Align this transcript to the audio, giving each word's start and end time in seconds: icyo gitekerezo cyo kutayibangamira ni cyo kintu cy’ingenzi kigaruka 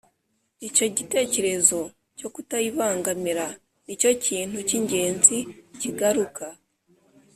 icyo 0.67 0.85
gitekerezo 0.97 1.79
cyo 2.17 2.27
kutayibangamira 2.33 3.45
ni 3.85 3.93
cyo 4.01 4.11
kintu 4.25 4.57
cy’ingenzi 4.67 5.37
kigaruka 5.81 6.45